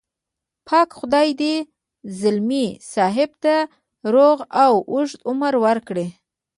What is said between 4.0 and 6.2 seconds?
روغ او اوږد عمر ورکړي.